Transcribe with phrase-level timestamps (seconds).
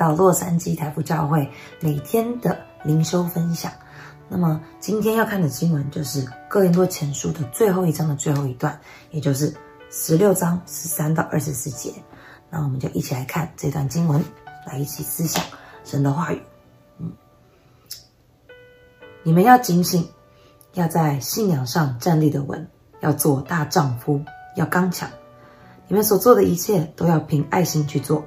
[0.00, 1.46] 到洛杉矶台福教会
[1.78, 3.70] 每天的灵修分享。
[4.30, 9.54] 那么今天要看的经文就是哥林多前书的最后一章的最后一段，也就是
[9.90, 11.92] 十六章十三到二十四节。
[12.48, 14.24] 那我们就一起来看这段经文，
[14.66, 15.44] 来一起思想
[15.84, 16.40] 神的话语。
[16.96, 17.12] 嗯，
[19.22, 20.08] 你们要警醒，
[20.72, 22.66] 要在信仰上站立的稳，
[23.00, 24.18] 要做大丈夫，
[24.56, 25.10] 要刚强。
[25.88, 28.24] 你们所做的一切都要凭爱心去做，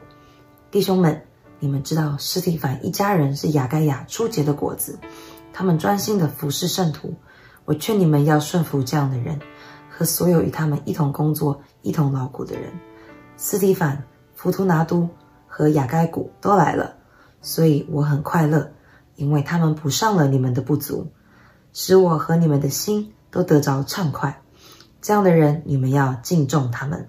[0.69, 1.25] 弟兄们，
[1.63, 4.99] 你们知道斯蒂凡一家人是亚盖亚初结的果子，
[5.53, 7.13] 他们专心的服侍圣徒。
[7.63, 9.39] 我劝你们要顺服这样的人，
[9.89, 12.69] 和所有与他们一同工作、一同劳苦的人。
[13.37, 14.03] 斯蒂凡、
[14.35, 15.07] 弗图拿都
[15.47, 16.97] 和亚盖古都来了，
[17.41, 18.73] 所以我很快乐，
[19.15, 21.13] 因为他们补上了你们的不足，
[21.71, 24.41] 使我和你们的心都得着畅快。
[25.01, 27.07] 这样的人，你们要敬重他们。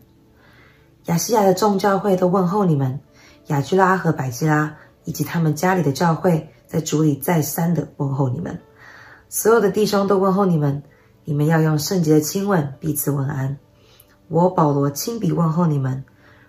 [1.06, 3.00] 亚细亚的众教会都问候你们，
[3.46, 8.58] 雅居拉和百基拉以及他们家里的教会，在主里再三的问候你们。
[9.28, 10.82] 所有的弟兄都问候你们，
[11.24, 13.58] 你们要用圣洁的亲吻彼此问安。
[14.28, 16.04] 我保罗亲笔问候你们。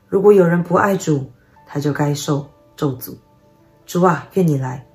[0.07, 1.31] 如果有人不爱主，
[1.65, 3.17] 他就该受咒诅。
[3.85, 4.85] 主啊，愿你来，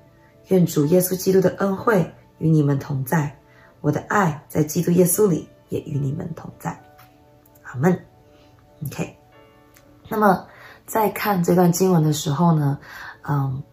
[0.47, 3.37] 愿主耶稣基督的恩惠与你们同在。
[3.81, 6.79] 我的爱在基督耶稣里也与你们同在。
[7.63, 7.97] 阿门。
[8.85, 9.15] OK。
[10.09, 10.47] 那么，
[10.91, 12.77] 在看这段经文的时候呢，
[13.21, 13.63] 嗯，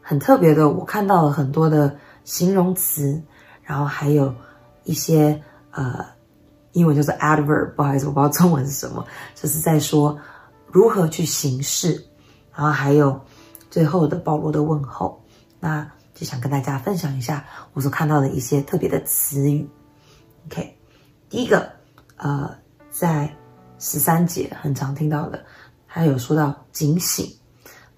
[0.00, 3.20] 很特别的，我看到了很多的形容词，
[3.64, 4.32] 然后还有
[4.84, 6.06] 一些呃，
[6.70, 10.16] 英文就是 adverb，不好意思，我不知道中文是什么，就是在说
[10.68, 12.06] 如何去行事，
[12.54, 13.20] 然后还有
[13.68, 15.20] 最后的保罗的问候，
[15.58, 15.84] 那
[16.14, 19.68] 就想跟大家分享一下我所看到的一些特别的词语。
[20.46, 20.78] OK，
[21.28, 21.68] 第一个，
[22.18, 22.56] 呃，
[22.88, 23.34] 在。
[23.82, 25.42] 十三节很常听到的，
[25.92, 27.26] 还有说到警醒。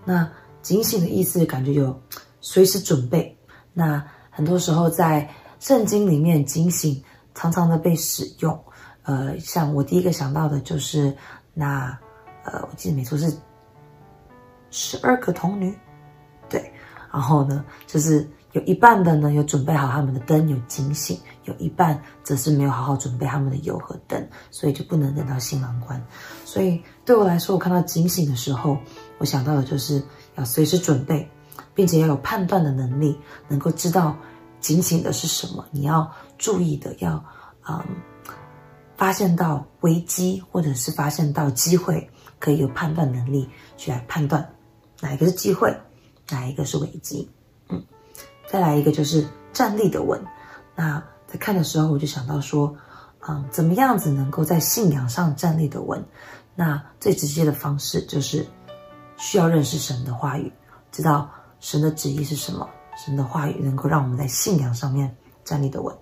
[0.02, 0.26] 那
[0.62, 2.00] 警醒的意思，感觉有
[2.40, 3.36] 随时准备。
[3.74, 5.28] 那很多时候在
[5.60, 7.04] 圣经里面，警醒
[7.34, 8.58] 常常的被使用。
[9.02, 11.14] 呃，像我第一个想到的就是
[11.52, 11.96] 那，
[12.44, 13.30] 呃，我记得没错是
[14.70, 15.76] 十二个童女，
[16.48, 16.72] 对。
[17.12, 18.26] 然后呢，就是。
[18.52, 26.02] 有一半的呢，有准备好他们的灯，有警醒；有一半则是没有好好准备他们的油和灯，所以就不能等到新郎官。
[26.44, 28.76] 所以对我来说，我看到警醒的时候，
[29.18, 30.02] 我想到的就是
[30.36, 31.26] 要随时准备，
[31.74, 33.18] 并且要有判断的能力，
[33.48, 34.14] 能够知道
[34.60, 35.64] 警醒的是什么。
[35.70, 37.24] 你要注意的，要
[37.66, 37.82] 嗯，
[38.98, 42.06] 发现到危机或者是发现到机会，
[42.38, 43.48] 可以有判断能力
[43.78, 44.46] 去来判断
[45.00, 45.74] 哪一个是机会，
[46.28, 47.26] 哪一个是危机。
[48.52, 50.22] 再来一个就是站立的稳，
[50.76, 52.76] 那在看的时候我就想到说，
[53.26, 56.04] 嗯，怎么样子能够在信仰上站立的稳？
[56.54, 58.46] 那最直接的方式就是
[59.16, 60.52] 需要认识神的话语，
[60.90, 61.30] 知道
[61.60, 65.96] 神的旨意是什么，神的话语能够让我们在信仰上面站立的稳。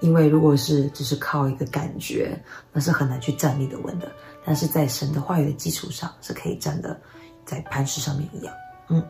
[0.00, 2.38] 因为如果是只是靠一个感觉，
[2.70, 4.12] 那是很难去站立的稳的。
[4.44, 7.00] 但是在神的话语的基础上，是可以站的，
[7.46, 8.54] 在磐石上面一样，
[8.88, 9.02] 嗯。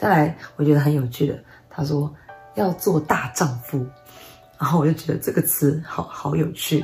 [0.00, 1.38] 再来，我觉得很有趣的，
[1.68, 2.10] 他说
[2.54, 3.84] 要做大丈夫，
[4.58, 6.82] 然后我就觉得这个词好好有趣，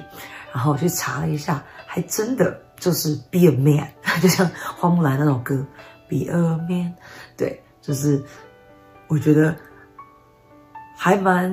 [0.53, 3.89] 然后我去查了一下，还真的就是 be a man，
[4.21, 5.67] 就像花木兰那首歌
[6.11, 6.37] be a
[6.69, 6.93] man，
[7.39, 8.23] 对，就是
[9.09, 9.57] 我觉得
[10.95, 11.51] 还蛮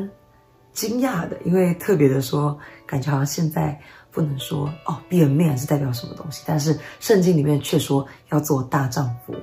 [0.74, 3.80] 惊讶的，因为特别的说，感觉好像现在
[4.12, 9.34] 不能说哦 be a man 是代表什么东西，但是圣经里面却说要做大丈夫。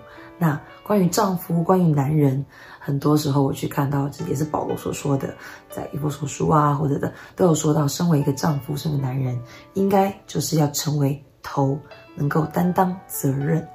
[0.43, 2.43] 那关于丈夫，关于男人，
[2.79, 5.35] 很多时候我去看到，这也是保罗所说的，
[5.69, 9.39] 在一部所书啊，或者的都有说到，身为一个丈夫，身为男人，
[9.75, 11.79] 应该就是要成为头，
[12.15, 13.69] 能够担当责任，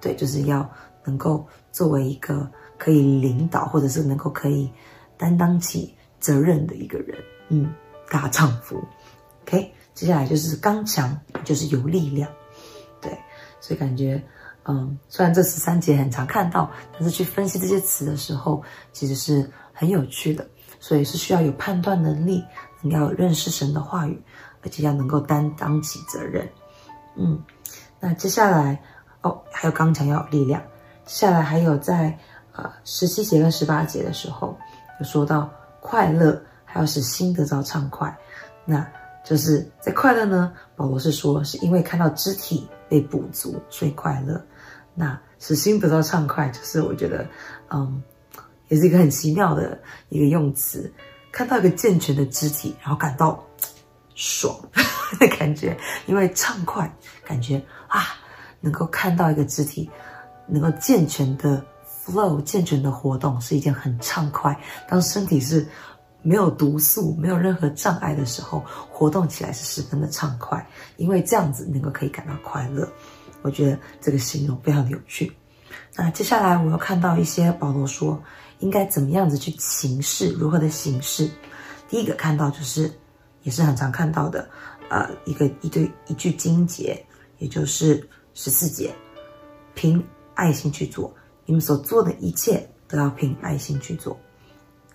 [0.00, 0.70] 对，就是要
[1.04, 4.70] 能够作为一个可以领导，或者是能够可以
[5.18, 7.18] 担当起责任的一个人，
[7.48, 7.74] 嗯，
[8.08, 8.80] 大丈夫。
[9.42, 12.30] OK，接下来就是刚强，就是有力量，
[13.00, 13.10] 对，
[13.60, 14.22] 所以感觉。
[14.64, 18.62] 嗯，虽然这十三节很常看到，但是去分析这些词的时候，
[18.92, 20.46] 其实是很有趣的。
[20.78, 22.44] 所以是需要有判断能力，
[22.80, 24.20] 你要认识神的话语，
[24.64, 26.48] 而且要能够担当起责任。
[27.16, 27.40] 嗯，
[28.00, 28.82] 那接下来
[29.20, 30.60] 哦，还有刚强要有力量。
[31.04, 32.18] 接下来还有在
[32.52, 34.58] 呃十七节跟十八节的时候，
[34.98, 35.48] 有说到
[35.80, 38.12] 快乐，还要使心得到畅快。
[38.64, 38.84] 那
[39.24, 44.44] 就是在快乐呢，保罗是说是因为看到肢体被补足，所以快乐。
[44.94, 47.26] 那使心得到畅快，就是我觉得，
[47.70, 48.02] 嗯，
[48.68, 50.92] 也是一个很奇妙的一个用词。
[51.30, 53.42] 看到一个健全的肢体，然后感到
[54.14, 54.54] 爽
[55.18, 55.74] 的感觉，
[56.04, 56.94] 因为畅快，
[57.24, 57.56] 感觉
[57.88, 58.04] 啊，
[58.60, 59.90] 能够看到一个肢体
[60.46, 61.64] 能够健全的
[62.04, 64.54] flow、健全的活动是一件很畅快。
[64.86, 65.66] 当身体是
[66.20, 70.64] 没有毒素、没有任何障碍的时候，活动起来是十分的畅快，
[70.98, 72.86] 因为这样子能够可以感到快乐。
[73.42, 75.32] 我觉得这个形容非常的有趣。
[75.94, 78.22] 那接下来我又看到一些保罗说
[78.60, 81.30] 应该怎么样子去行事，如何的行事。
[81.88, 82.90] 第一个看到就是，
[83.42, 84.48] 也是很常看到的，
[84.88, 87.04] 呃，一个一对一句经节，
[87.38, 88.94] 也就是十四节，
[89.74, 90.02] 凭
[90.34, 91.14] 爱心去做，
[91.44, 94.18] 你们所做的一切都要凭爱心去做。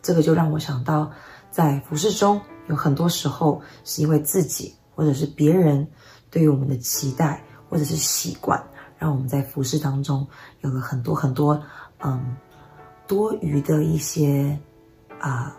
[0.01, 1.11] 这个就让我想到，
[1.51, 5.87] 在服饰中有很多时候是因为自己或者是别人
[6.31, 8.61] 对于我们的期待或者是习惯，
[8.97, 10.27] 让我们在服饰当中
[10.61, 11.61] 有了很多很多
[11.99, 12.35] 嗯
[13.07, 14.57] 多余的一些
[15.19, 15.55] 啊、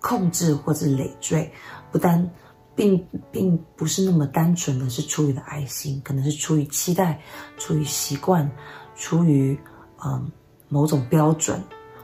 [0.00, 1.50] 控制或者累赘，
[1.90, 2.30] 不单
[2.74, 7.20] 并并不是那么单纯的是出于的爱心，可能是出于期待、
[7.58, 8.50] 出于习惯、
[8.96, 9.58] 出于
[10.04, 10.30] 嗯
[10.68, 11.62] 某种标准。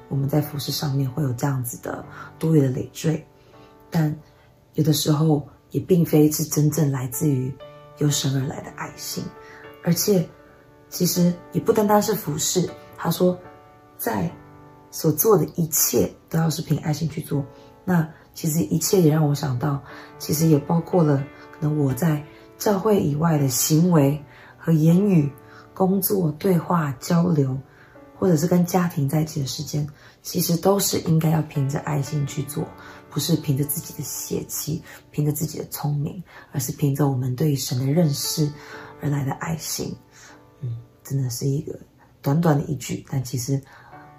[0.09, 2.03] 我们在服饰上面会有这样子的
[2.39, 3.27] 多余的累赘，
[3.91, 4.17] 但
[4.73, 7.53] 有的时候也并非是真正来自于
[7.99, 9.23] 由神而来的爱心，
[9.85, 10.29] 而且
[10.89, 12.69] 其实也不单单是服事。
[12.97, 13.39] 他说，
[13.97, 14.31] 在
[14.91, 17.45] 所做的一切都要是凭爱心去做。
[17.85, 19.83] 那其实一切也让我想到，
[20.19, 21.23] 其实也包括了
[21.53, 22.25] 可能我在
[22.57, 24.25] 教会以外的行为
[24.57, 25.31] 和言语、
[25.75, 27.59] 工作、对话、交流。
[28.21, 29.87] 或者是跟家庭在一起的时间，
[30.23, 32.67] 其实都是应该要凭着爱心去做，
[33.19, 34.81] 不是凭着自己的血气，
[35.11, 36.23] 凭着自己的聪明，
[36.53, 38.49] 而是凭着我们对神的认识
[39.03, 39.93] 而来的爱心。
[40.61, 41.77] 嗯，真的是一个
[42.23, 43.61] 短短的一句，但其实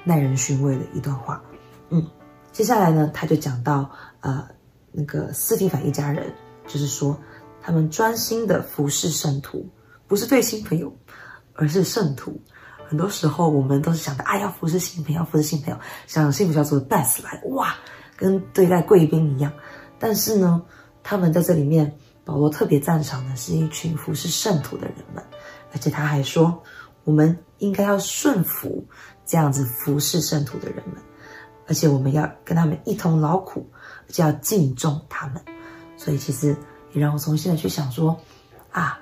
[0.03, 1.41] 耐人寻味的一段话。
[1.91, 2.05] 嗯，
[2.51, 4.45] 接下来呢，他就讲到呃，
[4.91, 6.29] 那个斯蒂凡一家人，
[6.67, 7.17] 就是说
[7.61, 9.65] 他们专心的服侍圣徒，
[10.09, 10.93] 不是对新朋友，
[11.53, 12.37] 而是圣徒。
[12.85, 17.73] 很多时候，我们都是想着，哎，要服侍新朋友，服侍新朋友，像幸福小组的 best 来，哇，
[18.19, 19.49] 跟对待贵宾一样。
[19.97, 20.61] 但是呢，
[21.01, 25.23] 他们在这里面，保罗特别赞赏的是一群服侍圣徒的人们，
[25.71, 26.61] 而且他还说，
[27.05, 28.85] 我们应该要顺服
[29.25, 31.01] 这样子服侍圣徒的人们，
[31.65, 33.65] 而且我们要跟他们一同劳苦，
[34.07, 35.41] 而且要敬重他们。
[35.95, 36.55] 所以，其实
[36.91, 38.19] 也让我重新的去想说，
[38.71, 38.99] 啊，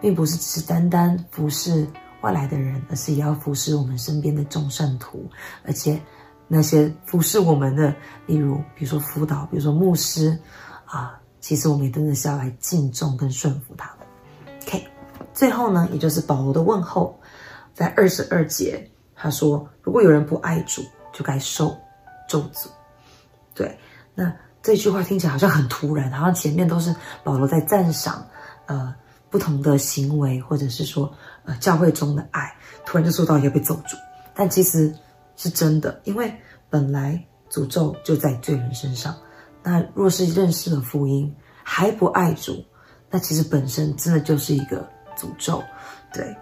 [0.00, 1.84] 并不是只是单单服侍。
[2.22, 5.24] 外来的人，而是也要服侍我们身边的众圣徒，
[5.64, 5.98] 而且
[6.52, 7.94] 那些服侍我们的，
[8.26, 10.36] 例如比如说辅导，比如说牧师
[10.84, 14.06] 啊，其实我们也真的是要来敬重跟顺服他们。
[14.66, 14.84] OK，
[15.32, 17.16] 最后呢，也就是保罗的问候，
[17.72, 20.82] 在二十二节，他说：“如果有人不爱主，
[21.12, 21.76] 就该受
[22.28, 22.66] 咒诅。”
[23.54, 23.78] 对，
[24.14, 26.92] 那这句话听起来好像很突然，好像前面都是
[27.22, 28.26] 保罗在赞赏，
[28.66, 28.92] 呃。
[29.30, 31.08] 不同的行为，或者是说，
[31.44, 32.52] 呃，教会中的爱，
[32.84, 33.94] 突然就说到要被咒诅，
[34.34, 34.92] 但其实
[35.40, 36.30] 是真的，因为
[36.68, 39.16] 本来诅咒就在罪人身上。
[39.62, 42.62] 那若是认识了福音还不爱主，
[43.08, 45.64] 那其实本身真的就是一个诅咒。
[46.12, 46.36] 对，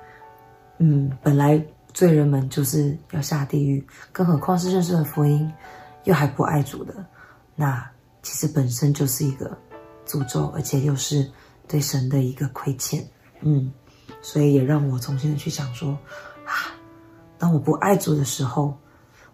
[0.78, 1.64] 嗯，本来
[1.94, 5.48] 罪人们就是要下地狱，更何况是认识了福音
[6.02, 6.92] 又还不爱主的，
[7.54, 7.88] 那
[8.24, 9.56] 其实本身就是一个
[10.04, 11.30] 诅咒，而且又是。
[11.70, 13.06] 对神的一个亏欠，
[13.42, 13.70] 嗯，
[14.22, 15.90] 所以也让我重新的去想说，
[16.46, 16.72] 啊，
[17.36, 18.74] 当我不爱主的时候，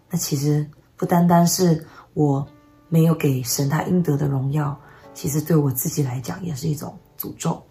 [0.09, 2.47] 那其实不单单是我
[2.89, 4.77] 没有给神他应得的荣耀，
[5.13, 7.61] 其实对我自己来讲也是一种诅咒，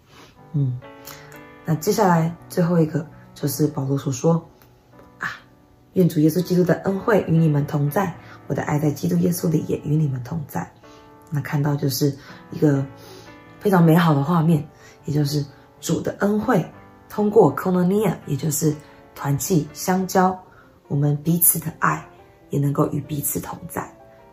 [0.53, 0.79] 嗯。
[1.65, 4.33] 那接下来最后一个就是保罗所说，
[5.19, 5.29] 啊，
[5.93, 8.15] 愿主耶稣基督的恩惠与你们同在，
[8.47, 10.71] 我的爱在基督耶稣里也与你们同在。
[11.31, 12.17] 那看到就是
[12.51, 12.85] 一个。
[13.57, 14.63] 非常美好的画面，
[15.05, 15.43] 也就是
[15.81, 16.63] 主的恩惠，
[17.09, 18.75] 通过 KONONIA 也就是
[19.15, 20.39] 团契相交，
[20.87, 22.07] 我们彼此的爱
[22.49, 23.89] 也能够与彼此同在。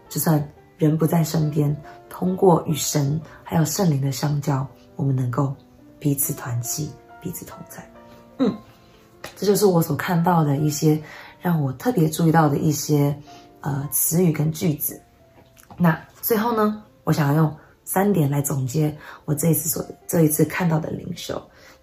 [0.09, 1.75] 就算人不在身边，
[2.09, 4.67] 通过与神还有圣灵的相交，
[4.97, 5.55] 我们能够
[5.99, 6.91] 彼此团契，
[7.21, 7.89] 彼此同在。
[8.39, 8.57] 嗯，
[9.37, 11.01] 这就是我所看到的一些
[11.41, 13.17] 让我特别注意到的一些
[13.61, 15.01] 呃词语跟句子。
[15.77, 17.57] 那最后呢，我想要用。
[17.85, 21.43] 三点来总结我这一次所这一次看到的灵修。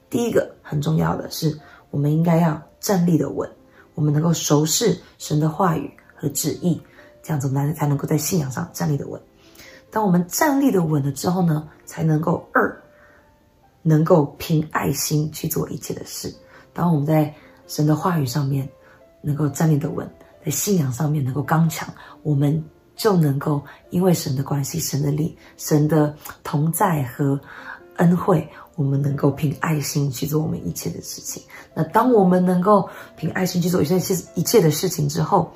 [0.10, 1.60] 第一个很重要的是，
[1.92, 3.48] 我们应该要站立的稳，
[3.96, 6.82] 我们能够熟识神的话语和旨意，
[7.24, 9.22] 这样子我们才能够在信仰上站立的稳。
[9.90, 12.76] 当我们站立的稳了之后呢，才能够二，
[13.82, 16.34] 能够凭爱心去做一切的事。
[16.74, 17.34] 当我们在
[17.68, 18.68] 神的话语上面
[19.22, 20.10] 能够站立的稳，
[20.46, 21.88] 在信仰上面能够刚强，
[22.24, 22.64] 我们。
[23.00, 27.40] 就能够因为神的关系、神的力、神的同在和
[27.96, 28.46] 恩惠，
[28.76, 31.42] 我们能够凭爱心去做我们一切的事情。
[31.74, 33.96] 那当我们能够凭爱心去做一切
[34.36, 35.50] 一切的事情之后，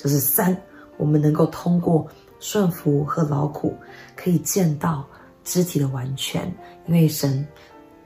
[0.00, 0.56] 就是三，
[0.96, 2.06] 我们能够通过
[2.38, 3.76] 顺服和劳苦，
[4.16, 5.04] 可以见到
[5.44, 6.52] 肢体的完全，
[6.86, 7.46] 因为神。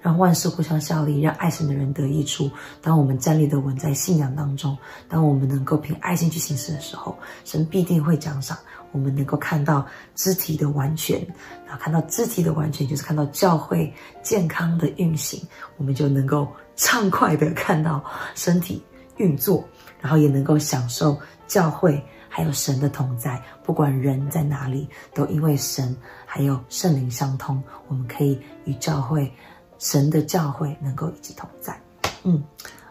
[0.02, 2.50] 让万事互相效力，让爱神的人得益处。
[2.82, 4.76] 当我们站立的稳在信仰当中，
[5.08, 8.54] 当我们能够凭爱心去行事的时候，神必定会奖赏
[8.92, 9.16] 我们。
[9.16, 11.26] 能够看到肢体的完全，
[11.66, 13.90] 然后看到肢体的完全，就是看到教会
[14.22, 15.42] 健康的运行，
[15.78, 16.46] 我们就能够
[16.76, 18.84] 畅快的看到身体
[19.16, 19.66] 运作，
[20.02, 23.42] 然后也能够享受教会还有神的同在。
[23.62, 29.32] 不管人在哪里，都因为神还有圣灵相通，我们可以与教会。
[29.76, 31.78] 神的教会能够一起同在，
[32.22, 32.42] 嗯，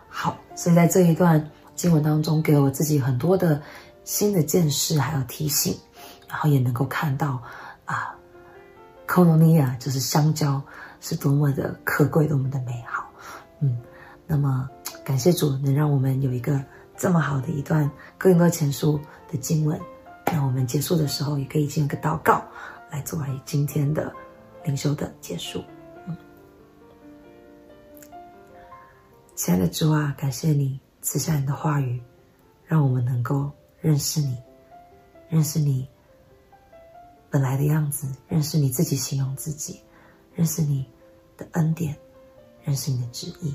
[0.08, 1.44] 好，所以在这一段
[1.76, 3.60] 经文当中，给我自己很多的
[4.04, 5.76] 新的见识，还有提醒，
[6.28, 7.42] 然后也能够看到
[7.86, 8.14] 啊
[9.08, 10.62] ，Koinonia 就是香蕉
[11.00, 13.10] 是多么的可贵，多么的美好，
[13.62, 13.80] 嗯，
[14.28, 14.70] 那么
[15.04, 16.62] 感谢主能让我们有一个
[16.96, 19.00] 这么好的一段哥林多前书
[19.32, 19.80] 的经文，
[20.28, 22.44] 那我们结束的时候也可以进一个祷告，
[22.90, 24.14] 来作为今天的
[24.64, 25.64] 灵修的结束。
[29.36, 32.02] 亲爱的主啊，感谢你赐下你的话语，
[32.66, 34.38] 让我们能够认识你，
[35.28, 35.88] 认识你
[37.30, 39.82] 本来的样子，认识你自己形容自己，
[40.36, 40.86] 认识你
[41.36, 41.98] 的恩典，
[42.64, 43.54] 认识你的旨意。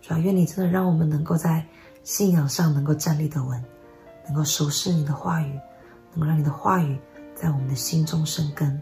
[0.00, 1.66] 主啊，愿你真的让我们能够在
[2.06, 3.62] 信仰上能够站立得稳，
[4.24, 5.60] 能够熟悉你的话语，
[6.12, 6.96] 能够让你的话语
[7.34, 8.80] 在我们的心中生根，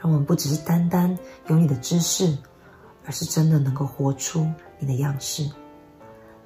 [0.00, 1.16] 让我们不只是单单
[1.48, 2.36] 有你的知识。
[3.04, 4.48] 而是真的能够活出
[4.78, 5.50] 你的样式，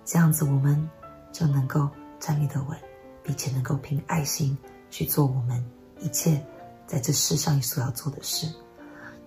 [0.06, 0.88] 这样子我们
[1.30, 1.86] 就能够
[2.18, 2.74] 站立得稳，
[3.22, 4.56] 并且能够凭爱心
[4.88, 5.62] 去做我们
[6.00, 6.42] 一切
[6.86, 8.50] 在这世上所要做的事。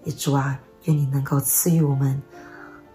[0.05, 2.19] 也主啊，愿你能够赐予我们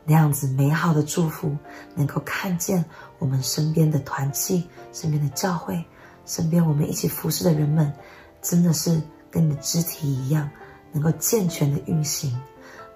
[0.05, 1.57] 那样子美好的祝福，
[1.95, 2.85] 能够看见
[3.19, 5.85] 我们身边的团契、身边的教会、
[6.27, 7.93] 身边我们一起服侍的人们，
[8.43, 10.51] 真的是跟你的肢体一样，
[10.93, 12.39] 能够健全的运行，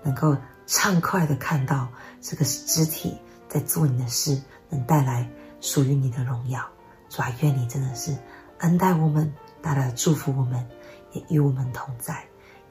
[0.03, 0.37] 能够。
[0.71, 1.89] 畅快的看到
[2.21, 3.17] 这个肢体
[3.49, 4.39] 在做你的事，
[4.69, 5.27] 能带来
[5.63, 6.63] 属于你的荣耀。
[7.09, 8.15] 主啊，愿你真的是
[8.59, 10.69] 恩待我们，大大的祝福我们，
[11.13, 12.23] 也与我们同在，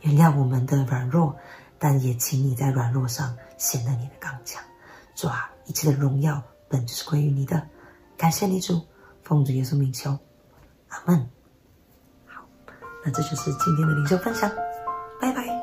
[0.01, 1.35] 原谅我们的软弱，
[1.79, 4.63] 但也请你在软弱上显得你的刚强。
[5.15, 7.67] 主啊，一切的荣耀本就是归于你的，
[8.15, 8.85] 感谢你主，
[9.23, 10.17] 奉主耶稣名求，
[10.89, 11.29] 阿门。
[12.25, 12.45] 好，
[13.03, 14.49] 那这就是今天的灵修分享，
[15.19, 15.56] 拜拜。